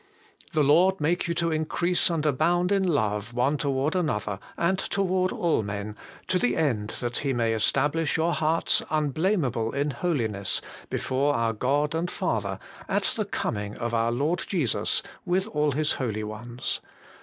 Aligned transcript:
The 0.53 0.63
Lord 0.63 0.99
make 0.99 1.27
you 1.27 1.35
to 1.35 1.51
increase 1.51 2.09
and 2.09 2.25
abound 2.25 2.71
in 2.71 2.81
love 2.81 3.35
one 3.35 3.55
toward 3.57 3.95
another, 3.95 4.39
and 4.57 4.79
toward 4.79 5.31
all 5.31 5.61
men, 5.61 5.95
to 6.25 6.39
the 6.39 6.57
end 6.57 6.93
He 7.21 7.33
may 7.33 7.53
stablish 7.59 8.17
your 8.17 8.33
hearts 8.33 8.81
unblameable 8.89 9.73
in 9.73 9.91
holiness 9.91 10.59
before 10.89 11.35
our 11.35 11.53
God 11.53 11.93
and 11.93 12.09
Father 12.09 12.57
at 12.89 13.03
the 13.15 13.25
coming 13.25 13.77
of 13.77 13.93
our 13.93 14.11
Lord 14.11 14.43
Jesus 14.47 15.03
with 15.23 15.45
all 15.49 15.73
His 15.73 15.91
holy 15.91 16.23
ones.' 16.23 16.81